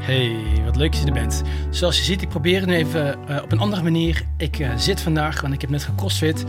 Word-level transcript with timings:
Hey, 0.00 0.36
wat 0.64 0.76
leuk 0.76 0.92
dat 0.92 1.00
je 1.00 1.06
er 1.06 1.12
bent. 1.12 1.42
Zoals 1.70 1.98
je 1.98 2.04
ziet, 2.04 2.22
ik 2.22 2.28
probeer 2.28 2.60
het 2.60 2.70
even 2.70 3.18
uh, 3.30 3.42
op 3.42 3.52
een 3.52 3.58
andere 3.58 3.82
manier. 3.82 4.22
Ik 4.36 4.58
uh, 4.58 4.76
zit 4.76 5.00
vandaag, 5.00 5.40
want 5.40 5.54
ik 5.54 5.60
heb 5.60 5.70
net 5.70 5.82
gecrossfit. 5.82 6.44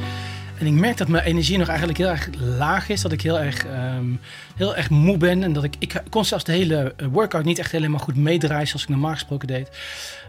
En 0.60 0.66
ik 0.66 0.74
merk 0.74 0.98
dat 0.98 1.08
mijn 1.08 1.24
energie 1.24 1.58
nog 1.58 1.68
eigenlijk 1.68 1.98
heel 1.98 2.10
erg 2.10 2.30
laag 2.40 2.90
is. 2.90 3.02
Dat 3.02 3.12
ik 3.12 3.22
heel 3.22 3.40
erg, 3.40 3.66
um, 3.66 4.20
heel 4.56 4.76
erg 4.76 4.90
moe 4.90 5.18
ben. 5.18 5.44
En 5.44 5.54
dat 5.54 5.64
ik, 5.64 5.76
ik 5.80 6.02
kon 6.10 6.26
zelfs 6.26 6.44
de 6.44 6.52
hele 6.52 6.94
eh, 6.98 7.08
workout 7.08 7.46
niet 7.46 7.60
echt 7.60 7.72
helemaal 7.72 8.00
goed 8.00 8.16
meedraaien 8.16 8.68
zoals 8.68 8.84
ik 8.84 8.90
normaal 8.90 9.14
gesproken 9.14 9.48
deed. 9.48 9.70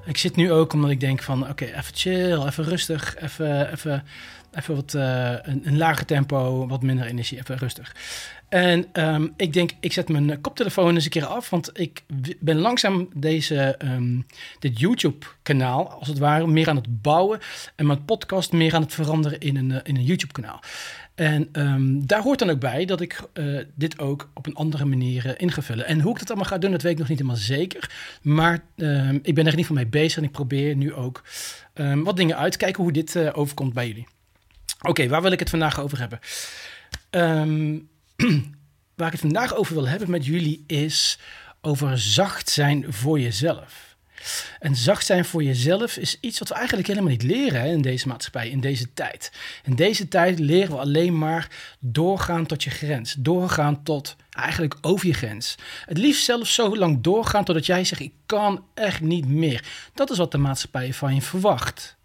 Ik 0.04 0.16
zit 0.16 0.36
nu 0.36 0.52
ook 0.52 0.72
omdat 0.72 0.90
ik 0.90 1.00
denk 1.00 1.22
van, 1.22 1.48
oké, 1.48 1.64
even 1.64 1.94
chill, 1.94 2.46
even 2.46 2.64
rustig, 2.64 3.16
even, 3.20 3.72
even, 3.72 4.04
even 4.54 4.74
wat, 4.74 4.92
een, 4.92 5.60
een 5.64 5.76
lager 5.76 6.06
tempo, 6.06 6.66
wat 6.66 6.82
minder 6.82 7.06
energie, 7.06 7.38
even 7.38 7.56
rustig. 7.56 7.94
En 8.48 8.86
um, 8.92 9.32
ik 9.36 9.52
denk, 9.52 9.70
ik 9.80 9.92
zet 9.92 10.08
mijn 10.08 10.40
koptelefoon 10.40 10.94
eens 10.94 11.04
een 11.04 11.10
keer 11.10 11.26
af, 11.26 11.50
want 11.50 11.70
ik 11.78 12.02
ben 12.40 12.58
langzaam 12.58 13.08
deze, 13.14 13.78
um, 13.84 14.26
dit 14.58 14.80
YouTube-kanaal, 14.80 15.90
als 15.90 16.08
het 16.08 16.18
ware, 16.18 16.46
meer 16.46 16.68
aan 16.68 16.76
het 16.76 17.02
bouwen 17.02 17.38
en 17.76 17.86
mijn 17.86 18.04
podcast 18.04 18.52
meer 18.52 18.74
aan 18.74 18.82
het 18.82 18.94
veranderen 18.94 19.40
in 19.40 19.56
een, 19.56 19.82
in 19.82 19.96
een 19.96 20.04
YouTube-kanaal. 20.04 20.60
En 21.14 21.48
um, 21.52 22.06
daar 22.06 22.22
hoort 22.22 22.38
dan 22.38 22.50
ook 22.50 22.60
bij 22.60 22.84
dat 22.84 23.00
ik 23.00 23.20
uh, 23.34 23.64
dit 23.74 23.98
ook 23.98 24.30
op 24.34 24.46
een 24.46 24.54
andere 24.54 24.84
manier 24.84 25.26
uh, 25.26 25.32
in 25.36 25.52
ga 25.52 25.62
vullen. 25.62 25.86
En 25.86 26.00
hoe 26.00 26.12
ik 26.12 26.18
dat 26.18 26.28
allemaal 26.28 26.48
ga 26.48 26.58
doen, 26.58 26.70
dat 26.70 26.82
weet 26.82 26.92
ik 26.92 26.98
nog 26.98 27.08
niet 27.08 27.18
helemaal 27.18 27.40
zeker. 27.40 27.90
Maar 28.22 28.58
um, 28.76 29.18
ik 29.22 29.34
ben 29.34 29.46
er 29.46 29.56
niet 29.56 29.66
van 29.66 29.74
mee 29.74 29.86
bezig 29.86 30.18
en 30.18 30.24
ik 30.24 30.32
probeer 30.32 30.76
nu 30.76 30.94
ook 30.94 31.22
um, 31.74 32.04
wat 32.04 32.16
dingen 32.16 32.36
uit 32.36 32.52
te 32.52 32.58
kijken 32.58 32.82
hoe 32.82 32.92
dit 32.92 33.34
overkomt 33.34 33.72
bij 33.72 33.86
jullie. 33.86 34.06
Oké, 34.80 35.08
waar 35.08 35.22
wil 35.22 35.32
ik 35.32 35.38
het 35.38 35.50
vandaag 35.50 35.80
over 35.80 35.98
hebben? 35.98 36.20
waar 38.96 39.06
ik 39.06 39.12
het 39.12 39.20
vandaag 39.20 39.54
over 39.54 39.74
wil 39.74 39.88
hebben 39.88 40.10
met 40.10 40.26
jullie 40.26 40.64
is 40.66 41.18
over 41.60 41.98
zacht 41.98 42.50
zijn 42.50 42.92
voor 42.92 43.20
jezelf. 43.20 43.96
En 44.58 44.76
zacht 44.76 45.06
zijn 45.06 45.24
voor 45.24 45.42
jezelf 45.42 45.96
is 45.96 46.20
iets 46.20 46.38
wat 46.38 46.48
we 46.48 46.54
eigenlijk 46.54 46.88
helemaal 46.88 47.10
niet 47.10 47.22
leren 47.22 47.64
in 47.64 47.82
deze 47.82 48.08
maatschappij, 48.08 48.50
in 48.50 48.60
deze 48.60 48.92
tijd. 48.94 49.32
In 49.64 49.74
deze 49.74 50.08
tijd 50.08 50.38
leren 50.38 50.70
we 50.70 50.78
alleen 50.78 51.18
maar 51.18 51.48
doorgaan 51.78 52.46
tot 52.46 52.62
je 52.62 52.70
grens. 52.70 53.14
Doorgaan 53.18 53.82
tot 53.82 54.16
eigenlijk 54.30 54.76
over 54.80 55.06
je 55.06 55.14
grens. 55.14 55.54
Het 55.84 55.98
liefst 55.98 56.24
zelfs 56.24 56.54
zo 56.54 56.76
lang 56.76 57.00
doorgaan 57.00 57.44
totdat 57.44 57.66
jij 57.66 57.84
zegt: 57.84 58.00
Ik 58.00 58.12
kan 58.26 58.64
echt 58.74 59.00
niet 59.00 59.26
meer. 59.26 59.64
Dat 59.94 60.10
is 60.10 60.18
wat 60.18 60.32
de 60.32 60.38
maatschappij 60.38 60.94
van 60.94 61.14
je 61.14 61.22
verwacht. 61.22 61.97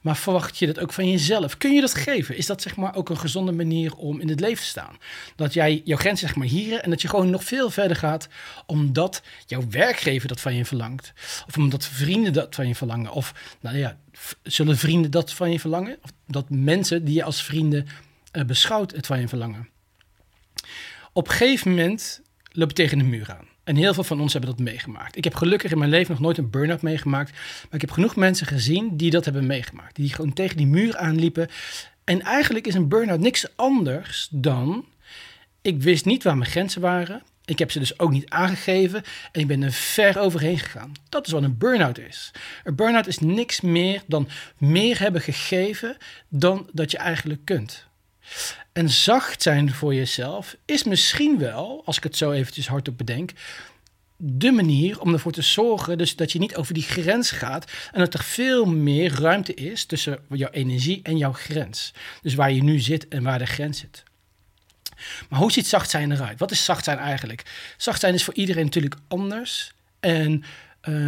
Maar 0.00 0.16
verwacht 0.16 0.58
je 0.58 0.66
dat 0.66 0.78
ook 0.78 0.92
van 0.92 1.10
jezelf? 1.10 1.56
Kun 1.56 1.72
je 1.72 1.80
dat 1.80 1.94
geven? 1.94 2.36
Is 2.36 2.46
dat 2.46 2.62
zeg 2.62 2.76
maar 2.76 2.94
ook 2.94 3.08
een 3.08 3.18
gezonde 3.18 3.52
manier 3.52 3.94
om 3.94 4.20
in 4.20 4.28
het 4.28 4.40
leven 4.40 4.62
te 4.62 4.68
staan? 4.68 4.96
Dat 5.36 5.54
jij 5.54 5.82
jouw 5.84 5.96
grens 5.98 6.20
zeg 6.20 6.34
maar 6.34 6.46
hier 6.46 6.80
en 6.80 6.90
dat 6.90 7.02
je 7.02 7.08
gewoon 7.08 7.30
nog 7.30 7.44
veel 7.44 7.70
verder 7.70 7.96
gaat 7.96 8.28
omdat 8.66 9.22
jouw 9.46 9.62
werkgever 9.70 10.28
dat 10.28 10.40
van 10.40 10.54
je 10.54 10.64
verlangt. 10.64 11.12
Of 11.46 11.56
omdat 11.56 11.86
vrienden 11.86 12.32
dat 12.32 12.54
van 12.54 12.68
je 12.68 12.74
verlangen. 12.74 13.12
Of 13.12 13.34
nou 13.60 13.76
ja, 13.76 13.98
zullen 14.42 14.78
vrienden 14.78 15.10
dat 15.10 15.32
van 15.32 15.50
je 15.50 15.60
verlangen? 15.60 15.98
Of 16.02 16.12
dat 16.26 16.50
mensen 16.50 17.04
die 17.04 17.14
je 17.14 17.24
als 17.24 17.42
vrienden 17.42 17.86
uh, 18.32 18.44
beschouwt 18.44 18.92
het 18.92 19.06
van 19.06 19.20
je 19.20 19.28
verlangen. 19.28 19.68
Op 21.12 21.28
een 21.28 21.34
gegeven 21.34 21.70
moment 21.70 22.22
loop 22.52 22.68
je 22.68 22.74
tegen 22.74 22.98
de 22.98 23.04
muur 23.04 23.30
aan. 23.38 23.55
En 23.66 23.76
heel 23.76 23.94
veel 23.94 24.04
van 24.04 24.20
ons 24.20 24.32
hebben 24.32 24.50
dat 24.50 24.58
meegemaakt. 24.58 25.16
Ik 25.16 25.24
heb 25.24 25.34
gelukkig 25.34 25.70
in 25.70 25.78
mijn 25.78 25.90
leven 25.90 26.10
nog 26.10 26.20
nooit 26.20 26.38
een 26.38 26.50
burn-out 26.50 26.82
meegemaakt. 26.82 27.30
Maar 27.32 27.74
ik 27.74 27.80
heb 27.80 27.90
genoeg 27.90 28.16
mensen 28.16 28.46
gezien 28.46 28.96
die 28.96 29.10
dat 29.10 29.24
hebben 29.24 29.46
meegemaakt. 29.46 29.96
Die 29.96 30.14
gewoon 30.14 30.32
tegen 30.32 30.56
die 30.56 30.66
muur 30.66 30.96
aanliepen. 30.96 31.48
En 32.04 32.22
eigenlijk 32.22 32.66
is 32.66 32.74
een 32.74 32.88
burn-out 32.88 33.20
niks 33.20 33.56
anders 33.56 34.28
dan... 34.30 34.84
Ik 35.62 35.82
wist 35.82 36.04
niet 36.04 36.22
waar 36.22 36.36
mijn 36.36 36.50
grenzen 36.50 36.80
waren. 36.80 37.22
Ik 37.44 37.58
heb 37.58 37.70
ze 37.70 37.78
dus 37.78 37.98
ook 37.98 38.10
niet 38.10 38.30
aangegeven. 38.30 39.02
En 39.32 39.40
ik 39.40 39.46
ben 39.46 39.62
er 39.62 39.72
ver 39.72 40.18
overheen 40.18 40.58
gegaan. 40.58 40.92
Dat 41.08 41.26
is 41.26 41.32
wat 41.32 41.42
een 41.42 41.58
burn-out 41.58 41.98
is. 41.98 42.30
Een 42.64 42.74
burn-out 42.74 43.06
is 43.06 43.18
niks 43.18 43.60
meer 43.60 44.02
dan 44.06 44.28
meer 44.58 44.98
hebben 44.98 45.20
gegeven 45.20 45.96
dan 46.28 46.68
dat 46.72 46.90
je 46.90 46.98
eigenlijk 46.98 47.44
kunt. 47.44 47.86
En 48.72 48.90
zacht 48.90 49.42
zijn 49.42 49.72
voor 49.72 49.94
jezelf 49.94 50.56
is 50.64 50.84
misschien 50.84 51.38
wel, 51.38 51.82
als 51.84 51.96
ik 51.96 52.02
het 52.02 52.16
zo 52.16 52.32
eventjes 52.32 52.68
hardop 52.68 52.98
bedenk, 52.98 53.32
de 54.16 54.52
manier 54.52 55.00
om 55.00 55.12
ervoor 55.12 55.32
te 55.32 55.42
zorgen 55.42 55.98
dus 55.98 56.16
dat 56.16 56.32
je 56.32 56.38
niet 56.38 56.56
over 56.56 56.74
die 56.74 56.82
grens 56.82 57.30
gaat 57.30 57.72
en 57.92 58.00
dat 58.00 58.14
er 58.14 58.22
veel 58.22 58.64
meer 58.64 59.20
ruimte 59.20 59.54
is 59.54 59.84
tussen 59.84 60.18
jouw 60.28 60.50
energie 60.50 61.00
en 61.02 61.16
jouw 61.16 61.32
grens. 61.32 61.92
Dus 62.22 62.34
waar 62.34 62.52
je 62.52 62.62
nu 62.62 62.78
zit 62.78 63.08
en 63.08 63.22
waar 63.22 63.38
de 63.38 63.46
grens 63.46 63.78
zit. 63.78 64.02
Maar 65.28 65.40
hoe 65.40 65.52
ziet 65.52 65.66
zacht 65.66 65.90
zijn 65.90 66.12
eruit? 66.12 66.38
Wat 66.38 66.50
is 66.50 66.64
zacht 66.64 66.84
zijn 66.84 66.98
eigenlijk? 66.98 67.42
Zacht 67.76 68.00
zijn 68.00 68.14
is 68.14 68.24
voor 68.24 68.34
iedereen 68.34 68.64
natuurlijk 68.64 68.96
anders. 69.08 69.72
En 70.00 70.44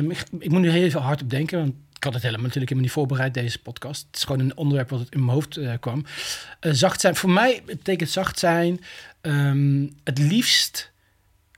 ik, 0.08 0.24
ik, 0.38 0.50
moet 0.50 0.60
nu 0.60 0.70
heel 0.70 0.82
even 0.82 1.00
hard 1.00 1.22
op 1.22 1.30
denken, 1.30 1.58
want 1.58 1.74
ik 1.98 2.04
had 2.04 2.12
het 2.12 2.22
helemaal 2.22 2.46
natuurlijk 2.46 2.72
helemaal 2.72 2.90
niet 2.90 2.98
voorbereid, 2.98 3.34
deze 3.34 3.62
podcast. 3.62 4.06
Het 4.06 4.16
is 4.16 4.24
gewoon 4.24 4.40
een 4.40 4.56
onderwerp 4.56 4.90
wat 4.90 5.06
in 5.10 5.20
mijn 5.20 5.32
hoofd 5.32 5.56
uh, 5.56 5.72
kwam. 5.80 6.04
Uh, 6.60 6.72
zacht 6.72 7.00
zijn, 7.00 7.16
voor 7.16 7.30
mij 7.30 7.62
betekent 7.66 8.10
zacht 8.10 8.38
zijn 8.38 8.80
um, 9.22 9.96
het 10.04 10.18
liefst, 10.18 10.92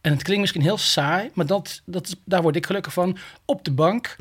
en 0.00 0.12
het 0.12 0.22
klinkt 0.22 0.40
misschien 0.40 0.62
heel 0.62 0.78
saai, 0.78 1.30
maar 1.34 1.46
dat, 1.46 1.82
dat, 1.84 2.16
daar 2.24 2.42
word 2.42 2.56
ik 2.56 2.66
gelukkig 2.66 2.92
van, 2.92 3.18
op 3.44 3.64
de 3.64 3.72
bank 3.72 4.16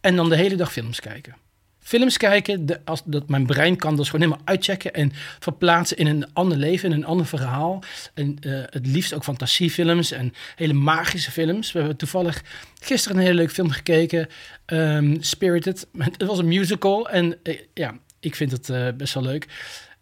en 0.00 0.16
dan 0.16 0.28
de 0.28 0.36
hele 0.36 0.56
dag 0.56 0.72
films 0.72 1.00
kijken 1.00 1.36
films 1.84 2.16
kijken, 2.16 2.66
dat 3.04 3.28
mijn 3.28 3.46
brein 3.46 3.76
kan 3.76 3.96
dus 3.96 4.08
gewoon 4.08 4.26
helemaal 4.26 4.46
uitchecken 4.46 4.94
en 4.94 5.12
verplaatsen 5.38 5.96
in 5.96 6.06
een 6.06 6.32
ander 6.32 6.58
leven, 6.58 6.90
in 6.90 6.96
een 6.96 7.04
ander 7.04 7.26
verhaal. 7.26 7.82
En 8.14 8.36
uh, 8.40 8.62
het 8.70 8.86
liefst 8.86 9.14
ook 9.14 9.24
fantasiefilms 9.24 10.10
en 10.10 10.32
hele 10.56 10.72
magische 10.72 11.30
films. 11.30 11.72
We 11.72 11.78
hebben 11.78 11.96
toevallig 11.96 12.42
gisteren 12.80 13.16
een 13.16 13.22
hele 13.22 13.34
leuke 13.34 13.52
film 13.54 13.70
gekeken, 13.70 14.28
um, 14.66 15.22
Spirited. 15.22 15.86
Het 15.98 16.24
was 16.24 16.38
een 16.38 16.48
musical 16.48 17.08
en 17.08 17.36
uh, 17.42 17.58
ja, 17.74 17.98
ik 18.20 18.34
vind 18.34 18.50
het 18.50 18.68
uh, 18.68 18.88
best 18.96 19.14
wel 19.14 19.22
leuk. 19.22 19.46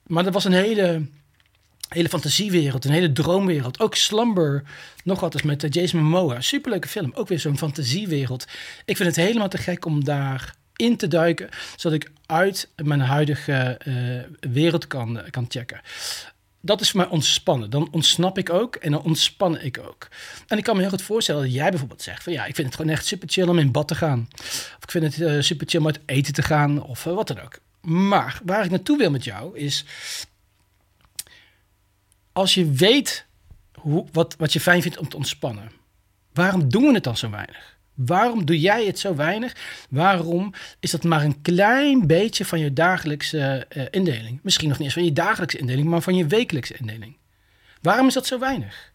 Maar 0.07 0.25
dat 0.25 0.33
was 0.33 0.45
een 0.45 0.53
hele, 0.53 1.07
hele 1.89 2.09
fantasiewereld, 2.09 2.85
een 2.85 2.93
hele 2.93 3.13
droomwereld. 3.13 3.81
Ook 3.81 3.95
Slumber, 3.95 4.63
nog 5.05 5.21
wat 5.21 5.35
eens 5.35 5.43
met 5.43 5.75
Jason 5.75 6.03
Momoa. 6.03 6.41
Superleuke 6.41 6.89
film, 6.89 7.13
ook 7.15 7.29
weer 7.29 7.41
zo'n 7.41 7.59
fantasiewereld. 7.59 8.47
Ik 8.85 8.97
vind 8.97 9.09
het 9.17 9.27
helemaal 9.27 9.49
te 9.49 9.59
gek 9.59 9.85
om 9.85 10.05
daar 10.05 10.55
in 10.77 10.97
te 10.97 11.09
duiken, 11.09 11.49
zodat 11.77 12.03
ik 12.03 12.11
uit 12.27 12.69
mijn 12.77 13.01
huidige 13.01 13.81
uh, 13.87 14.51
wereld 14.53 14.87
kan, 14.87 15.21
kan 15.31 15.47
checken. 15.49 15.81
Dat 16.61 16.81
is 16.81 16.91
voor 16.91 17.01
mij 17.01 17.09
ontspannen. 17.09 17.71
Dan 17.71 17.89
ontsnap 17.91 18.39
ik 18.39 18.51
ook 18.51 18.77
en 18.77 18.91
dan 18.91 19.03
ontspan 19.03 19.61
ik 19.61 19.79
ook. 19.79 20.09
En 20.47 20.59
ik 20.59 20.65
kan 20.65 20.75
me 20.75 20.81
heel 20.81 20.91
goed 20.91 21.03
voorstellen 21.03 21.43
dat 21.43 21.53
jij 21.53 21.71
bijvoorbeeld 21.71 22.03
zegt 22.03 22.23
van 22.23 22.33
ja, 22.33 22.45
ik 22.45 22.55
vind 22.55 22.67
het 22.67 22.77
gewoon 22.77 22.91
echt 22.91 23.07
super 23.07 23.29
chill 23.29 23.49
om 23.49 23.59
in 23.59 23.73
bad 23.73 23.89
te 23.89 23.95
gaan. 23.95 24.29
Of 24.41 24.79
ik 24.83 24.91
vind 24.91 25.05
het 25.05 25.19
uh, 25.19 25.41
super 25.41 25.69
chill 25.69 25.81
om 25.81 25.87
uit 25.87 26.01
eten 26.07 26.33
te 26.33 26.43
gaan 26.43 26.83
of 26.83 27.05
wat 27.05 27.29
dan 27.29 27.41
ook. 27.41 27.59
Maar 27.81 28.41
waar 28.45 28.65
ik 28.65 28.71
naartoe 28.71 28.99
wil 28.99 29.11
met 29.11 29.25
jou 29.25 29.59
is, 29.59 29.85
als 32.33 32.55
je 32.55 32.71
weet 32.71 33.27
hoe, 33.75 34.07
wat, 34.13 34.35
wat 34.39 34.53
je 34.53 34.61
fijn 34.61 34.83
vindt 34.83 34.99
om 34.99 35.09
te 35.09 35.17
ontspannen, 35.17 35.71
waarom 36.33 36.69
doen 36.69 36.83
we 36.83 36.95
het 36.95 37.05
dan 37.05 37.17
zo 37.17 37.31
weinig? 37.31 37.72
Waarom 37.95 38.45
doe 38.45 38.61
jij 38.61 38.87
het 38.87 38.99
zo 38.99 39.15
weinig? 39.15 39.57
Waarom 39.91 40.55
is 40.81 40.91
dat 40.91 41.05
maar 41.05 41.25
een 41.25 41.43
klein 41.43 42.07
beetje 42.07 42.45
van 42.45 42.59
je 42.59 42.73
dagelijkse 42.73 43.67
uh, 43.77 43.83
indeling? 43.91 44.41
Misschien 44.43 44.69
nog 44.69 44.77
niet 44.77 44.87
eens 44.87 44.95
van 44.97 45.05
je 45.05 45.13
dagelijkse 45.13 45.59
indeling, 45.59 45.89
maar 45.89 46.01
van 46.01 46.15
je 46.15 46.27
wekelijkse 46.27 46.77
indeling. 46.79 47.17
Waarom 47.83 48.07
is 48.07 48.15
dat 48.15 48.27
zo 48.27 48.39
weinig? 48.39 48.93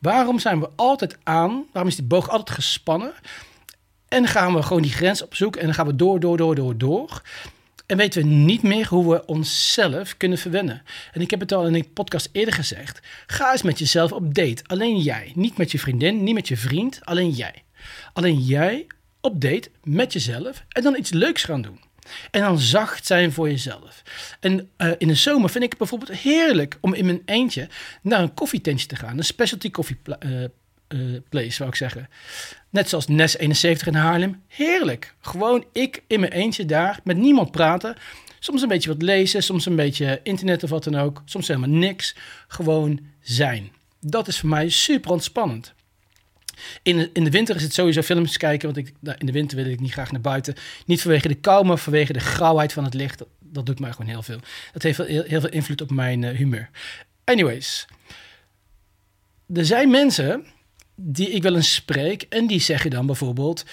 Waarom 0.00 0.38
zijn 0.38 0.60
we 0.60 0.68
altijd 0.76 1.16
aan? 1.22 1.64
Waarom 1.72 1.90
is 1.90 1.96
die 1.96 2.06
boog 2.06 2.28
altijd 2.28 2.50
gespannen? 2.50 3.12
En 4.08 4.26
gaan 4.26 4.54
we 4.54 4.62
gewoon 4.62 4.82
die 4.82 4.92
grens 4.92 5.22
opzoeken 5.22 5.60
en 5.60 5.66
dan 5.66 5.74
gaan 5.74 5.86
we 5.86 5.96
door, 5.96 6.20
door, 6.20 6.36
door, 6.36 6.54
door, 6.54 6.78
door. 6.78 7.22
En 7.86 7.96
weten 7.96 8.22
we 8.22 8.28
niet 8.28 8.62
meer 8.62 8.86
hoe 8.86 9.10
we 9.12 9.26
onszelf 9.26 10.16
kunnen 10.16 10.38
verwennen. 10.38 10.82
En 11.12 11.20
ik 11.20 11.30
heb 11.30 11.40
het 11.40 11.52
al 11.52 11.66
in 11.66 11.74
een 11.74 11.92
podcast 11.92 12.28
eerder 12.32 12.54
gezegd. 12.54 13.00
Ga 13.26 13.52
eens 13.52 13.62
met 13.62 13.78
jezelf 13.78 14.12
op 14.12 14.34
date. 14.34 14.62
Alleen 14.66 14.98
jij. 14.98 15.32
Niet 15.34 15.56
met 15.56 15.70
je 15.70 15.78
vriendin, 15.78 16.22
niet 16.22 16.34
met 16.34 16.48
je 16.48 16.56
vriend. 16.56 17.00
Alleen 17.04 17.30
jij. 17.30 17.65
Alleen 18.12 18.40
jij 18.40 18.86
op 19.20 19.40
date 19.40 19.70
met 19.82 20.12
jezelf 20.12 20.64
en 20.68 20.82
dan 20.82 20.96
iets 20.96 21.10
leuks 21.10 21.44
gaan 21.44 21.62
doen. 21.62 21.80
En 22.30 22.40
dan 22.40 22.58
zacht 22.58 23.06
zijn 23.06 23.32
voor 23.32 23.48
jezelf. 23.48 24.02
En 24.40 24.70
uh, 24.78 24.90
in 24.98 25.08
de 25.08 25.14
zomer 25.14 25.50
vind 25.50 25.64
ik 25.64 25.70
het 25.70 25.78
bijvoorbeeld 25.78 26.18
heerlijk 26.18 26.78
om 26.80 26.94
in 26.94 27.04
mijn 27.04 27.22
eentje 27.24 27.68
naar 28.02 28.20
een 28.20 28.34
koffietentje 28.34 28.86
te 28.86 28.96
gaan. 28.96 29.18
Een 29.18 29.24
specialty 29.24 29.70
coffee 29.70 29.98
uh, 30.26 30.44
uh, 30.88 31.20
place, 31.28 31.50
zou 31.50 31.68
ik 31.68 31.74
zeggen. 31.74 32.08
Net 32.70 32.88
zoals 32.88 33.06
Nes 33.06 33.36
71 33.36 33.86
in 33.86 33.94
Haarlem. 33.94 34.42
Heerlijk. 34.48 35.14
Gewoon 35.20 35.64
ik 35.72 36.02
in 36.06 36.20
mijn 36.20 36.32
eentje 36.32 36.64
daar, 36.64 37.00
met 37.04 37.16
niemand 37.16 37.50
praten. 37.50 37.96
Soms 38.38 38.62
een 38.62 38.68
beetje 38.68 38.88
wat 38.88 39.02
lezen, 39.02 39.42
soms 39.42 39.66
een 39.66 39.76
beetje 39.76 40.20
internet 40.22 40.62
of 40.62 40.70
wat 40.70 40.84
dan 40.84 40.96
ook. 40.96 41.22
Soms 41.24 41.48
helemaal 41.48 41.68
niks. 41.68 42.14
Gewoon 42.48 43.00
zijn. 43.20 43.72
Dat 44.00 44.28
is 44.28 44.38
voor 44.38 44.48
mij 44.48 44.68
super 44.68 45.10
ontspannend. 45.10 45.74
In 46.82 47.10
in 47.12 47.24
de 47.24 47.30
winter 47.30 47.56
is 47.56 47.62
het 47.62 47.74
sowieso 47.74 48.02
films 48.02 48.36
kijken, 48.36 48.72
want 48.72 48.86
ik, 48.86 48.94
nou, 49.00 49.16
in 49.18 49.26
de 49.26 49.32
winter 49.32 49.56
wil 49.56 49.66
ik 49.66 49.80
niet 49.80 49.92
graag 49.92 50.12
naar 50.12 50.20
buiten. 50.20 50.54
Niet 50.86 51.02
vanwege 51.02 51.28
de 51.28 51.34
kou, 51.34 51.66
maar 51.66 51.78
vanwege 51.78 52.12
de 52.12 52.20
grauwheid 52.20 52.72
van 52.72 52.84
het 52.84 52.94
licht. 52.94 53.22
Dat, 53.40 53.66
doet 53.66 53.80
mij 53.80 53.92
gewoon 53.92 54.10
heel 54.10 54.22
veel. 54.22 54.38
Dat 54.72 54.82
heeft 54.82 54.98
heel, 54.98 55.22
heel 55.22 55.40
veel 55.40 55.50
invloed 55.50 55.80
op 55.80 55.90
mijn 55.90 56.22
uh, 56.22 56.30
humeur. 56.30 56.70
Anyways, 57.24 57.86
er 59.54 59.64
zijn 59.64 59.90
mensen 59.90 60.46
die 60.96 61.30
ik 61.30 61.42
wel 61.42 61.54
eens 61.54 61.74
spreek. 61.74 62.22
En 62.28 62.46
die 62.46 62.60
zeggen 62.60 62.90
dan 62.90 63.06
bijvoorbeeld: 63.06 63.64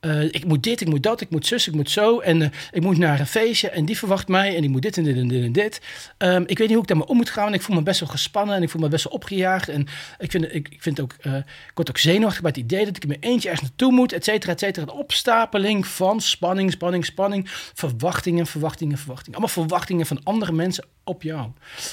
eh, 0.00 0.24
Ik 0.24 0.44
moet 0.44 0.62
dit, 0.62 0.80
ik 0.80 0.88
moet 0.88 1.02
dat, 1.02 1.20
ik 1.20 1.30
moet 1.30 1.46
zus, 1.46 1.66
ik 1.66 1.74
moet 1.74 1.90
zo. 1.90 2.18
En 2.18 2.42
eh, 2.42 2.48
ik 2.70 2.82
moet 2.82 2.98
naar 2.98 3.20
een 3.20 3.26
feestje 3.26 3.70
en 3.70 3.84
die 3.84 3.98
verwacht 3.98 4.28
mij. 4.28 4.54
En 4.54 4.60
die 4.60 4.70
moet 4.70 4.82
dit 4.82 4.96
en 4.96 5.04
dit 5.04 5.16
en 5.16 5.28
dit 5.28 5.44
en 5.44 5.52
dit. 5.52 5.80
Ehm, 6.18 6.42
ik 6.46 6.58
weet 6.58 6.66
niet 6.66 6.70
hoe 6.70 6.82
ik 6.82 6.88
daarmee 6.88 7.06
om 7.06 7.16
moet 7.16 7.30
gaan. 7.30 7.54
Ik 7.54 7.62
voel 7.62 7.76
me 7.76 7.82
best 7.82 8.00
wel 8.00 8.08
gespannen 8.08 8.56
en 8.56 8.62
ik 8.62 8.70
voel 8.70 8.80
me 8.80 8.88
best 8.88 9.04
wel 9.04 9.12
opgejaagd. 9.12 9.68
En 9.68 9.86
ik 10.18 10.30
vind, 10.30 10.54
ik, 10.54 10.68
ik 10.68 10.82
vind 10.82 11.00
ook, 11.00 11.14
uh, 11.22 11.36
ik 11.36 11.72
word 11.74 11.88
ook 11.88 11.98
zenuwachtig 11.98 12.40
bij 12.42 12.50
het 12.50 12.60
idee 12.60 12.84
dat 12.84 12.96
ik 12.96 13.06
mijn 13.06 13.20
eentje 13.20 13.48
ergens 13.48 13.68
naartoe 13.68 13.92
moet, 13.92 14.12
et 14.12 14.24
cetera, 14.24 14.52
et 14.52 14.60
cetera. 14.60 14.86
Een 14.86 14.98
opstapeling 14.98 15.86
van 15.86 16.20
spanning, 16.20 16.72
spanning, 16.72 17.04
spanning. 17.04 17.44
Verwachtingen, 17.74 18.46
verwachtingen, 18.46 18.98
verwachtingen. 18.98 19.38
Allemaal 19.38 19.54
verwachtingen 19.54 20.06
van 20.06 20.20
andere 20.22 20.52
mensen 20.52 20.84
op 21.04 21.22
jou. 21.22 21.50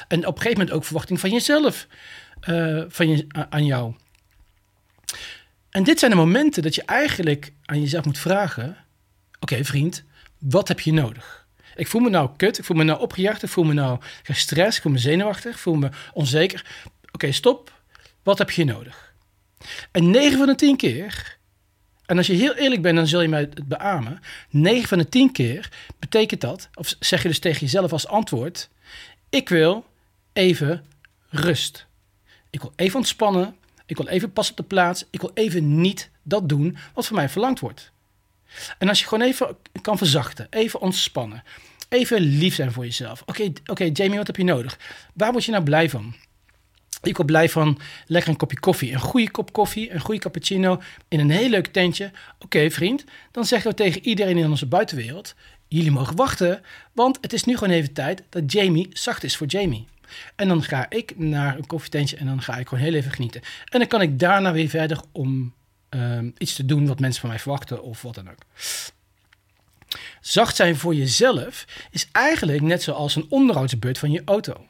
En 0.07 0.19
op 0.19 0.35
een 0.35 0.41
gegeven 0.41 0.57
moment 0.57 0.71
ook 0.71 0.83
verwachting 0.83 1.19
van 1.19 1.29
jezelf. 1.29 1.87
van 2.87 3.09
je, 3.09 3.25
aan 3.49 3.65
jou. 3.65 3.93
En 5.75 5.83
dit 5.83 5.99
zijn 5.99 6.11
de 6.11 6.17
momenten 6.17 6.63
dat 6.63 6.75
je 6.75 6.83
eigenlijk 6.83 7.51
aan 7.65 7.81
jezelf 7.81 8.05
moet 8.05 8.17
vragen: 8.17 8.77
Oké, 9.39 9.63
vriend, 9.63 10.03
wat 10.37 10.67
heb 10.67 10.79
je 10.79 10.93
nodig? 10.93 11.47
Ik 11.75 11.87
voel 11.87 12.01
me 12.01 12.09
nou 12.09 12.29
kut, 12.37 12.57
ik 12.57 12.63
voel 12.63 12.77
me 12.77 12.83
nou 12.83 12.99
opgejaagd, 12.99 13.43
ik 13.43 13.49
voel 13.49 13.63
me 13.63 13.73
nou 13.73 13.99
gestrest, 14.23 14.75
ik 14.75 14.81
voel 14.81 14.91
me 14.91 14.97
zenuwachtig, 14.97 15.51
ik 15.51 15.57
voel 15.57 15.75
me 15.75 15.89
onzeker. 16.13 16.65
Oké, 17.11 17.31
stop. 17.31 17.81
Wat 18.23 18.37
heb 18.37 18.51
je 18.51 18.65
nodig? 18.65 19.13
En 19.91 20.09
9 20.09 20.37
van 20.37 20.47
de 20.47 20.55
10 20.55 20.77
keer, 20.77 21.37
en 22.05 22.17
als 22.17 22.27
je 22.27 22.33
heel 22.33 22.55
eerlijk 22.55 22.81
bent, 22.81 22.95
dan 22.95 23.07
zul 23.07 23.21
je 23.21 23.27
mij 23.27 23.39
het 23.39 23.67
beamen. 23.67 24.19
9 24.49 24.87
van 24.87 24.97
de 24.97 25.09
10 25.09 25.31
keer 25.31 25.71
betekent 25.99 26.41
dat, 26.41 26.69
of 26.73 26.95
zeg 26.99 27.21
je 27.21 27.27
dus 27.27 27.39
tegen 27.39 27.59
jezelf 27.59 27.91
als 27.91 28.07
antwoord: 28.07 28.69
Ik 29.29 29.49
wil 29.49 29.85
even 30.33 30.85
rust. 31.29 31.85
Ik 32.49 32.61
wil 32.61 32.73
even 32.75 32.97
ontspannen. 32.97 33.55
Ik 33.85 33.97
wil 33.97 34.07
even 34.07 34.33
pas 34.33 34.49
op 34.49 34.57
de 34.57 34.63
plaats. 34.63 35.05
Ik 35.09 35.21
wil 35.21 35.31
even 35.33 35.81
niet 35.81 36.09
dat 36.23 36.49
doen 36.49 36.77
wat 36.93 37.05
van 37.05 37.15
mij 37.15 37.29
verlangd 37.29 37.59
wordt. 37.59 37.91
En 38.77 38.89
als 38.89 38.99
je 38.99 39.07
gewoon 39.07 39.27
even 39.27 39.57
kan 39.81 39.97
verzachten, 39.97 40.47
even 40.49 40.81
ontspannen, 40.81 41.43
even 41.89 42.21
lief 42.21 42.55
zijn 42.55 42.71
voor 42.71 42.83
jezelf. 42.83 43.23
Oké, 43.25 43.51
oké, 43.65 43.89
Jamie, 43.93 44.17
wat 44.17 44.27
heb 44.27 44.35
je 44.35 44.43
nodig? 44.43 44.79
Waar 45.13 45.31
word 45.31 45.45
je 45.45 45.51
nou 45.51 45.63
blij 45.63 45.89
van? 45.89 46.15
Ik 47.01 47.15
word 47.15 47.27
blij 47.27 47.49
van 47.49 47.79
lekker 48.05 48.31
een 48.31 48.37
kopje 48.37 48.59
koffie. 48.59 48.93
Een 48.93 48.99
goede 48.99 49.31
kop 49.31 49.53
koffie, 49.53 49.91
een 49.91 49.99
goede 49.99 50.19
cappuccino 50.19 50.81
in 51.07 51.19
een 51.19 51.29
heel 51.29 51.49
leuk 51.49 51.67
tentje. 51.67 52.11
Oké, 52.39 52.69
vriend, 52.69 53.03
dan 53.31 53.45
zeggen 53.45 53.69
we 53.69 53.75
tegen 53.75 54.05
iedereen 54.05 54.37
in 54.37 54.49
onze 54.49 54.65
buitenwereld: 54.65 55.35
jullie 55.67 55.91
mogen 55.91 56.15
wachten, 56.15 56.61
want 56.93 57.17
het 57.21 57.33
is 57.33 57.43
nu 57.43 57.57
gewoon 57.57 57.73
even 57.73 57.93
tijd 57.93 58.23
dat 58.29 58.51
Jamie 58.51 58.89
zacht 58.93 59.23
is 59.23 59.37
voor 59.37 59.47
Jamie. 59.47 59.85
En 60.35 60.47
dan 60.47 60.63
ga 60.63 60.89
ik 60.89 61.17
naar 61.17 61.57
een 61.57 61.67
koffietentje 61.67 62.17
en 62.17 62.25
dan 62.25 62.41
ga 62.41 62.57
ik 62.57 62.67
gewoon 62.67 62.83
heel 62.83 62.93
even 62.93 63.11
genieten. 63.11 63.41
En 63.69 63.79
dan 63.79 63.87
kan 63.87 64.01
ik 64.01 64.19
daarna 64.19 64.51
weer 64.51 64.69
verder 64.69 64.99
om 65.11 65.53
ehm, 65.89 66.29
iets 66.37 66.55
te 66.55 66.65
doen 66.65 66.87
wat 66.87 66.99
mensen 66.99 67.21
van 67.21 67.29
mij 67.29 67.39
verwachten 67.39 67.83
of 67.83 68.01
wat 68.01 68.15
dan 68.15 68.29
ook. 68.29 68.39
Zacht 70.21 70.55
zijn 70.55 70.75
voor 70.75 70.95
jezelf 70.95 71.65
is 71.91 72.07
eigenlijk 72.11 72.61
net 72.61 72.83
zoals 72.83 73.15
een 73.15 73.25
onderhoudsbeurt 73.29 73.97
van 73.97 74.11
je 74.11 74.21
auto. 74.25 74.65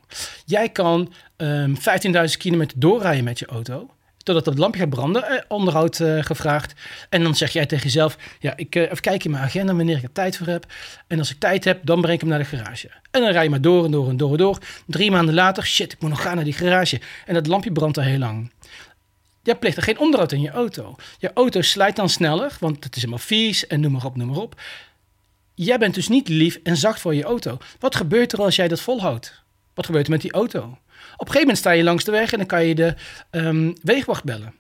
Jij 0.46 0.70
kan 0.70 1.14
um, 1.38 1.76
ehm, 1.76 2.28
15.000 2.30 2.38
kilometer 2.38 2.80
doorrijden 2.80 3.24
met 3.24 3.40
je 3.40 3.46
auto 3.46 3.95
totdat 4.26 4.46
het 4.46 4.58
lampje 4.58 4.80
gaat 4.80 4.90
branden, 4.90 5.24
eh, 5.24 5.42
onderhoud 5.48 6.00
uh, 6.00 6.24
gevraagd. 6.24 6.74
En 7.10 7.24
dan 7.24 7.36
zeg 7.36 7.52
jij 7.52 7.66
tegen 7.66 7.84
jezelf, 7.84 8.18
ja, 8.40 8.54
ik 8.56 8.76
uh, 8.76 8.84
even 8.84 9.00
kijken 9.00 9.26
in 9.26 9.32
mijn 9.32 9.44
agenda 9.44 9.76
wanneer 9.76 9.98
ik 9.98 10.04
er 10.04 10.12
tijd 10.12 10.38
voor 10.38 10.48
heb. 10.48 10.66
En 11.08 11.20
als 11.20 11.32
ik 11.32 11.40
tijd 11.40 11.64
heb, 11.64 11.86
dan 11.86 12.02
breng 12.02 12.14
ik 12.14 12.20
hem 12.20 12.30
naar 12.30 12.40
de 12.40 12.46
garage. 12.46 12.90
En 13.12 13.22
dan 13.22 13.32
rij 13.32 13.44
je 13.44 13.50
maar 13.50 13.62
door 13.62 13.86
en 13.86 13.92
door 13.92 14.10
en 14.10 14.18
door 14.18 14.32
en 14.32 14.38
door. 14.38 14.58
Drie 14.86 15.12
maanden 15.12 15.34
later, 15.34 15.66
shit, 15.66 15.94
ik 15.94 16.02
moet 16.02 16.10
nog 16.10 16.22
gaan 16.22 16.36
naar 16.36 16.44
die 16.44 16.54
garage. 16.54 17.02
En 17.26 17.34
dat 17.34 17.48
lampje 17.48 17.72
brandt 17.72 17.98
al 17.98 18.04
heel 18.04 18.18
lang. 18.18 18.52
Je 19.44 19.56
pleegt 19.56 19.78
er 19.78 19.84
geen 19.84 20.00
onderhoud 20.00 20.32
in 20.32 20.42
je 20.42 20.50
auto. 20.50 20.96
Je 21.18 21.32
auto 21.34 21.62
slijt 21.62 21.96
dan 21.96 22.10
sneller, 22.10 22.58
want 22.60 22.84
het 22.84 22.96
is 22.96 23.02
helemaal 23.02 23.26
vies 23.26 23.68
en 23.68 23.80
noem 23.80 23.92
maar 23.92 24.06
op, 24.06 24.16
noem 24.16 24.28
maar 24.28 24.38
op. 24.38 24.62
Jij 25.54 25.78
bent 25.78 25.94
dus 25.94 26.08
niet 26.08 26.28
lief 26.28 26.60
en 26.64 26.78
zacht 26.78 27.00
voor 27.00 27.16
je 27.16 27.24
auto. 27.24 27.58
Wat 27.80 27.96
gebeurt 27.96 28.34
er 28.34 28.42
als 28.42 28.56
jij 28.56 28.68
dat 28.68 28.82
volhoudt? 28.82 29.44
Wat 29.74 29.86
gebeurt 29.86 30.06
er 30.06 30.12
met 30.12 30.22
die 30.22 30.32
auto? 30.32 30.78
Op 31.18 31.28
een 31.28 31.34
gegeven 31.34 31.40
moment 31.40 31.58
sta 31.58 31.72
je 31.72 31.84
langs 31.84 32.04
de 32.04 32.12
weg 32.12 32.32
en 32.32 32.38
dan 32.38 32.48
kan 32.48 32.66
je 32.66 32.76
de 32.76 32.96
um, 33.32 33.74
weegwacht 33.82 34.24
bellen. 34.24 34.54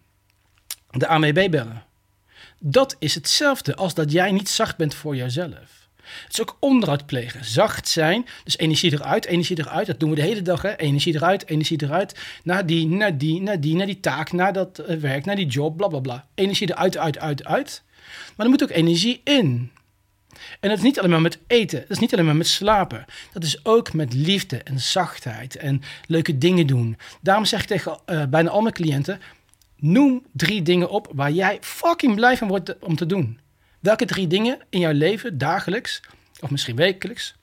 De 0.90 1.07
AMB 1.07 1.48
bellen. 1.50 1.84
Dat 2.60 2.96
is 3.00 3.16
hetzelfde 3.16 3.75
als 3.75 3.94
dat 3.94 4.12
jij 4.12 4.31
niet 4.31 4.50
zacht 4.50 4.78
bent 4.78 4.96
voor 4.96 5.16
jezelf. 5.16 5.86
Het 6.24 6.34
is 6.34 6.42
ook 6.42 6.57
onderhoud 6.60 7.06
plegen. 7.06 7.46
Zacht 7.46 7.88
zijn. 7.88 8.25
Dus 8.44 8.57
energie 8.57 8.94
eruit, 8.94 9.25
energie 9.25 9.60
eruit. 9.60 9.88
Dat 9.88 10.00
doen 10.00 10.10
we 10.10 10.16
de 10.16 10.22
hele 10.22 10.42
dag. 10.42 10.62
Hè? 10.62 10.75
Energie 10.75 11.16
eruit, 11.16 11.48
energie 11.48 11.84
eruit. 11.84 12.19
Naar 12.44 12.66
die, 12.66 12.88
naar 12.88 13.18
die, 13.18 13.42
naar 13.42 13.60
die, 13.60 13.75
naar 13.75 13.86
die 13.86 14.00
taak, 14.00 14.31
naar 14.31 14.54
dat 14.54 14.81
uh, 14.90 14.98
werk, 14.98 15.25
naar 15.25 15.36
die 15.36 15.46
job, 15.46 15.78
bla 15.78 15.88
bla 15.88 16.00
bla. 16.00 16.28
Energie 16.36 16.69
eruit, 16.69 16.98
uit, 16.98 17.18
uit, 17.19 17.46
uit. 17.46 17.84
Maar 18.36 18.46
er 18.46 18.51
moet 18.51 18.63
ook 18.63 18.69
energie 18.69 19.22
in. 19.24 19.72
En 20.60 20.70
dat 20.70 20.78
is 20.78 20.84
niet 20.84 21.00
alleen 21.00 21.12
maar 21.12 21.22
met 21.22 21.40
eten, 21.48 21.80
dat 21.80 21.90
is 21.90 22.00
niet 22.00 22.14
alleen 22.14 22.26
maar 22.26 22.36
met 22.36 22.48
slapen. 22.48 23.06
Dat 23.34 23.44
is 23.44 23.66
ook 23.66 23.94
met 23.94 24.14
liefde 24.14 24.58
en 24.58 24.80
zachtheid 24.80 25.56
en 25.56 25.82
leuke 26.08 26.38
dingen 26.38 26.68
doen. 26.68 26.98
Daarom 27.22 27.46
zeg 27.46 27.62
ik 27.62 27.68
tegen 27.68 28.00
uh, 28.06 28.26
bijna 28.26 28.50
al 28.50 28.62
mijn 28.62 28.74
cliënten: 28.74 29.20
noem 29.78 30.26
drie 30.32 30.62
dingen 30.62 30.90
op 30.90 31.12
waar 31.14 31.32
jij 31.32 31.58
fucking 31.62 32.16
blij 32.16 32.38
van 32.38 32.48
wordt 32.48 32.80
om 32.80 32.96
te 32.96 33.06
doen. 33.06 33.40
Welke 33.80 34.06
drie 34.06 34.28
dingen 34.28 34.60
in 34.70 34.80
jouw 34.80 34.94
leven, 34.94 35.38
dagelijks 35.38 36.02
of 36.40 36.50
misschien 36.52 36.76
wekelijks, 36.76 37.36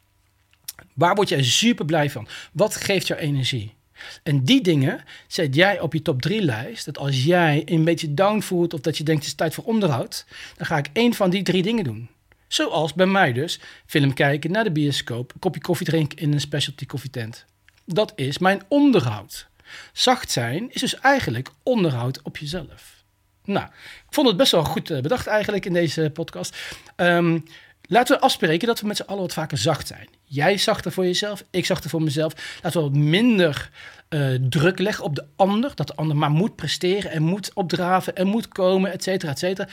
waar 0.95 1.15
word 1.15 1.29
jij 1.29 1.43
super 1.43 1.85
blij 1.85 2.11
van? 2.11 2.29
Wat 2.53 2.77
geeft 2.77 3.07
jou 3.07 3.21
energie? 3.21 3.75
En 4.23 4.45
die 4.45 4.61
dingen 4.61 5.05
zet 5.27 5.55
jij 5.55 5.81
op 5.81 5.93
je 5.93 6.03
top 6.03 6.23
3 6.23 6.43
lijst. 6.43 6.85
Dat 6.85 6.99
als 6.99 7.25
jij 7.25 7.63
een 7.65 7.85
beetje 7.85 8.15
down 8.15 8.41
voelt 8.41 8.75
of 8.75 8.81
dat 8.81 8.99
je 8.99 9.05
denkt 9.05 9.21
het 9.21 9.31
is 9.31 9.37
tijd 9.37 9.55
voor 9.55 9.65
onderhoud, 9.65 10.27
dan 10.57 10.67
ga 10.67 10.77
ik 10.77 10.89
één 10.93 11.15
van 11.15 11.31
die 11.31 11.43
drie 11.43 11.63
dingen 11.63 11.85
doen. 11.85 12.09
Zoals 12.53 12.95
bij 12.95 13.07
mij 13.07 13.33
dus, 13.33 13.61
film 13.87 14.15
kijken, 14.15 14.51
naar 14.51 14.65
de 14.65 14.73
bioscoop, 14.73 15.33
een 15.35 15.41
kopje 15.41 15.61
koffie 15.61 15.87
drinken 15.87 16.19
in 16.19 16.33
een 16.33 16.41
specialty 16.41 16.87
koffietent. 16.87 17.45
Dat 17.85 18.13
is 18.17 18.39
mijn 18.39 18.63
onderhoud. 18.69 19.49
Zacht 19.93 20.31
zijn 20.31 20.71
is 20.71 20.81
dus 20.81 20.99
eigenlijk 20.99 21.49
onderhoud 21.63 22.23
op 22.23 22.37
jezelf. 22.37 23.05
Nou, 23.45 23.67
ik 23.67 24.15
vond 24.15 24.29
het 24.29 24.37
best 24.37 24.53
wel 24.53 24.65
goed 24.65 24.91
eh, 24.91 25.01
bedacht 25.01 25.27
eigenlijk 25.27 25.67
in 25.67 25.73
deze 25.73 26.11
podcast. 26.13 26.57
Um, 26.97 27.45
laten 27.83 28.17
we 28.17 28.23
afspreken 28.23 28.67
dat 28.67 28.81
we 28.81 28.87
met 28.87 28.97
z'n 28.97 29.03
allen 29.03 29.23
wat 29.23 29.33
vaker 29.33 29.59
zacht 29.59 29.87
zijn. 29.87 30.09
Jij 30.25 30.59
zachter 30.59 30.93
voor 30.93 31.05
jezelf, 31.05 31.45
ik 31.51 31.67
zachter 31.67 31.91
voor 31.91 32.03
mezelf. 32.03 32.59
Laten 32.63 32.81
we 32.81 32.89
wat 32.89 32.97
minder 32.97 33.71
uh, 34.09 34.35
druk 34.49 34.79
leggen 34.79 35.05
op 35.05 35.15
de 35.15 35.27
ander. 35.37 35.73
Dat 35.75 35.87
de 35.87 35.95
ander 35.95 36.17
maar 36.17 36.31
moet 36.31 36.57
presteren 36.57 37.11
en 37.11 37.23
moet 37.23 37.53
opdraven 37.55 38.17
en 38.17 38.27
moet 38.27 38.49
komen, 38.49 38.93
et 38.93 39.03
cetera, 39.03 39.33
et 39.33 39.39
cetera. 39.39 39.69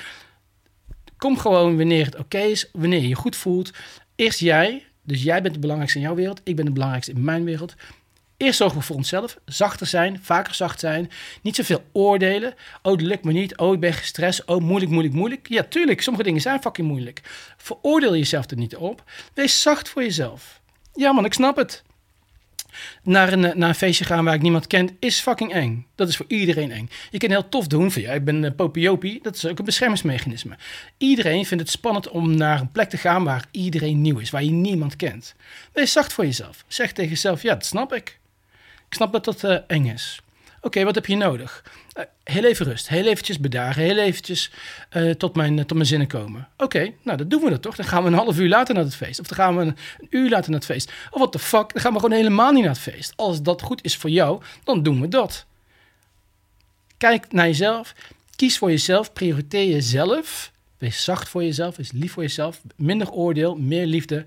Kom 1.19 1.37
gewoon 1.37 1.77
wanneer 1.77 2.05
het 2.05 2.17
oké 2.17 2.39
is, 2.39 2.69
wanneer 2.73 3.01
je 3.01 3.07
je 3.07 3.15
goed 3.15 3.35
voelt. 3.35 3.71
Eerst 4.15 4.39
jij, 4.39 4.85
dus 5.03 5.23
jij 5.23 5.41
bent 5.41 5.51
het 5.51 5.59
belangrijkste 5.61 5.99
in 5.99 6.05
jouw 6.05 6.15
wereld, 6.15 6.41
ik 6.43 6.55
ben 6.55 6.65
het 6.65 6.73
belangrijkste 6.73 7.13
in 7.13 7.23
mijn 7.23 7.43
wereld. 7.43 7.75
Eerst 8.37 8.57
zorgen 8.57 8.77
we 8.77 8.83
voor 8.83 8.95
onszelf, 8.95 9.37
zachter 9.45 9.87
zijn, 9.87 10.19
vaker 10.21 10.53
zacht 10.53 10.79
zijn, 10.79 11.11
niet 11.41 11.55
zoveel 11.55 11.83
oordelen. 11.91 12.53
Oh, 12.81 12.91
dat 12.97 13.01
lukt 13.01 13.23
me 13.23 13.31
niet, 13.31 13.57
oh, 13.57 13.73
ik 13.73 13.79
ben 13.79 13.93
gestrest, 13.93 14.45
oh, 14.45 14.61
moeilijk, 14.61 14.91
moeilijk, 14.91 15.15
moeilijk. 15.15 15.47
Ja, 15.49 15.63
tuurlijk, 15.63 16.01
sommige 16.01 16.25
dingen 16.25 16.41
zijn 16.41 16.61
fucking 16.61 16.87
moeilijk. 16.87 17.21
Veroordeel 17.57 18.15
jezelf 18.15 18.49
er 18.49 18.57
niet 18.57 18.75
op. 18.75 19.03
Wees 19.33 19.61
zacht 19.61 19.89
voor 19.89 20.03
jezelf. 20.03 20.61
Ja 20.93 21.11
man, 21.11 21.25
ik 21.25 21.33
snap 21.33 21.55
het 21.55 21.83
naar 23.03 23.33
een, 23.33 23.39
naar 23.39 23.69
een 23.69 23.75
feestje 23.75 24.05
gaan 24.05 24.25
waar 24.25 24.33
ik 24.33 24.41
niemand 24.41 24.67
kent, 24.67 24.91
is 24.99 25.19
fucking 25.19 25.53
eng. 25.53 25.85
Dat 25.95 26.07
is 26.07 26.17
voor 26.17 26.25
iedereen 26.27 26.71
eng. 26.71 26.89
Je 27.11 27.17
kan 27.17 27.29
heel 27.29 27.49
tof 27.49 27.67
doen 27.67 27.91
van 27.91 28.01
ja, 28.01 28.11
ik 28.11 28.25
ben 28.25 28.43
een 28.43 28.55
popiopie. 28.55 29.19
Dat 29.21 29.35
is 29.35 29.45
ook 29.45 29.59
een 29.59 29.65
beschermingsmechanisme. 29.65 30.57
Iedereen 30.97 31.45
vindt 31.45 31.63
het 31.63 31.71
spannend 31.71 32.09
om 32.09 32.35
naar 32.35 32.59
een 32.59 32.71
plek 32.71 32.89
te 32.89 32.97
gaan 32.97 33.23
waar 33.23 33.45
iedereen 33.51 34.01
nieuw 34.01 34.19
is, 34.19 34.29
waar 34.29 34.43
je 34.43 34.51
niemand 34.51 34.95
kent. 34.95 35.35
Wees 35.73 35.91
zacht 35.91 36.13
voor 36.13 36.25
jezelf. 36.25 36.63
Zeg 36.67 36.91
tegen 36.91 37.09
jezelf, 37.09 37.41
ja, 37.41 37.53
dat 37.53 37.65
snap 37.65 37.93
ik. 37.93 38.19
Ik 38.87 38.95
snap 38.95 39.11
dat 39.11 39.25
dat 39.25 39.43
uh, 39.43 39.57
eng 39.67 39.85
is. 39.85 40.21
Oké, 40.61 40.83
wat 40.83 40.95
heb 40.95 41.05
je 41.05 41.15
nodig? 41.15 41.63
Uh, 41.97 42.03
heel 42.23 42.43
even 42.43 42.65
rust, 42.65 42.89
heel 42.89 43.05
eventjes 43.05 43.39
bedagen, 43.39 43.83
heel 43.83 43.97
eventjes 43.97 44.51
uh, 44.93 45.11
tot, 45.11 45.35
mijn, 45.35 45.65
tot 45.65 45.73
mijn 45.73 45.85
zinnen 45.85 46.07
komen. 46.07 46.47
Oké, 46.57 46.93
nou 47.03 47.17
dat 47.17 47.29
doen 47.29 47.41
we 47.41 47.49
dat 47.49 47.61
toch? 47.61 47.75
Dan 47.75 47.85
gaan 47.85 48.03
we 48.03 48.09
een 48.09 48.15
half 48.15 48.39
uur 48.39 48.49
later 48.49 48.75
naar 48.75 48.83
het 48.83 48.95
feest. 48.95 49.19
Of 49.19 49.27
dan 49.27 49.37
gaan 49.37 49.57
we 49.57 49.61
een, 49.61 49.75
uur 50.09 50.29
later 50.29 50.51
naar 50.51 50.59
het 50.59 50.69
feest. 50.69 50.91
Of 51.11 51.19
wat 51.19 51.31
de 51.31 51.39
fuck, 51.39 51.73
dan 51.73 51.81
gaan 51.81 51.93
we 51.93 51.99
gewoon 51.99 52.15
helemaal 52.15 52.51
niet 52.51 52.63
naar 52.63 52.73
het 52.73 52.81
feest. 52.81 53.13
Als 53.15 53.41
dat 53.41 53.61
goed 53.61 53.83
is 53.83 53.97
voor 53.97 54.09
jou, 54.09 54.41
dan 54.63 54.83
doen 54.83 55.01
we 55.01 55.07
dat. 55.07 55.45
Kijk 56.97 57.31
naar 57.31 57.45
jezelf, 57.45 57.93
kies 58.35 58.57
voor 58.57 58.69
jezelf, 58.69 59.13
prioriteer 59.13 59.67
jezelf. 59.67 60.51
Wees 60.77 61.03
zacht 61.03 61.29
voor 61.29 61.43
jezelf, 61.43 61.75
wees 61.75 61.91
lief 61.91 62.11
voor 62.11 62.23
jezelf. 62.23 62.61
Minder 62.75 63.11
oordeel, 63.11 63.55
meer 63.55 63.85
liefde. 63.85 64.25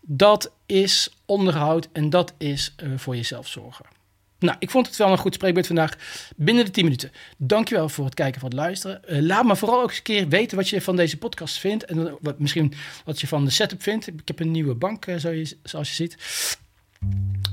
Dat 0.00 0.50
is 0.66 1.08
onderhoud 1.24 1.88
en 1.92 2.10
dat 2.10 2.32
is 2.38 2.74
voor 2.96 3.16
jezelf 3.16 3.46
zorgen. 3.48 3.99
Nou, 4.40 4.56
ik 4.58 4.70
vond 4.70 4.86
het 4.86 4.96
wel 4.96 5.10
een 5.10 5.18
goed 5.18 5.34
spreekbeurt 5.34 5.66
vandaag. 5.66 5.96
Binnen 6.36 6.64
de 6.64 6.70
10 6.70 6.84
minuten. 6.84 7.12
Dankjewel 7.36 7.88
voor 7.88 8.04
het 8.04 8.14
kijken, 8.14 8.40
voor 8.40 8.48
het 8.48 8.58
luisteren. 8.58 9.00
Uh, 9.08 9.20
laat 9.20 9.44
me 9.44 9.56
vooral 9.56 9.82
ook 9.82 9.88
eens 9.88 9.96
een 9.96 10.02
keer 10.02 10.28
weten 10.28 10.56
wat 10.56 10.68
je 10.68 10.80
van 10.80 10.96
deze 10.96 11.18
podcast 11.18 11.58
vindt. 11.58 11.84
En 11.84 12.16
wat, 12.20 12.38
misschien 12.38 12.72
wat 13.04 13.20
je 13.20 13.26
van 13.26 13.44
de 13.44 13.50
setup 13.50 13.82
vindt. 13.82 14.06
Ik 14.06 14.20
heb 14.24 14.40
een 14.40 14.50
nieuwe 14.50 14.74
bank, 14.74 15.06
uh, 15.06 15.16
zoals 15.62 15.88
je 15.88 15.94
ziet. 15.94 16.16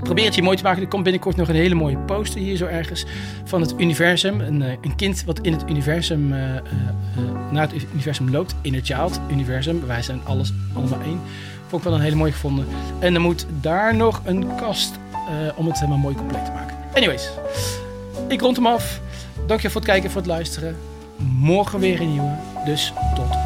Probeer 0.03 0.25
het 0.25 0.36
je 0.36 0.41
mooi 0.41 0.58
te 0.58 0.63
maken. 0.63 0.82
Er 0.82 0.88
komt 0.88 1.03
binnenkort 1.03 1.36
nog 1.36 1.48
een 1.48 1.56
hele 1.56 1.75
mooie 1.75 1.98
poster 1.98 2.39
hier 2.39 2.56
zo 2.56 2.65
ergens 2.65 3.06
van 3.46 3.62
het 3.62 3.74
universum. 3.77 4.39
Een, 4.41 4.62
eh, 4.62 4.72
een 4.82 4.96
kind 4.96 5.24
wat 5.24 5.39
in 5.39 5.53
het 5.53 5.70
universum, 5.70 6.34
uh, 6.34 6.39
naar 7.51 7.72
het 7.72 7.84
universum 7.94 8.29
loopt. 8.29 8.56
Inner 8.62 8.82
child, 8.84 9.20
universum. 9.32 9.86
Wij 9.86 10.01
zijn 10.01 10.22
alles 10.24 10.53
allemaal 10.74 11.01
één. 11.01 11.22
Vond 11.67 11.82
ik 11.82 11.88
wel 11.89 11.98
een 11.98 12.03
hele 12.03 12.15
mooie 12.15 12.32
gevonden. 12.32 12.67
En 13.00 13.13
er 13.13 13.22
moet 13.22 13.46
daar 13.62 13.96
nog 13.96 14.22
een 14.25 14.56
kast 14.56 15.00
om 15.55 15.67
het 15.67 15.75
helemaal 15.75 15.98
mooi 15.98 16.15
compleet 16.15 16.46
te 16.46 16.51
maken. 16.51 16.77
Anyways, 16.93 17.29
ik 18.27 18.41
rond 18.41 18.55
hem 18.55 18.67
af. 18.67 19.00
Dankjewel 19.36 19.72
voor 19.72 19.81
het 19.81 19.89
kijken 19.89 20.03
en 20.05 20.12
voor 20.12 20.22
het 20.22 20.29
luisteren. 20.29 20.77
Morgen 21.39 21.79
weer 21.79 22.01
een 22.01 22.12
nieuwe. 22.12 22.36
Dus 22.65 22.93
tot 23.15 23.37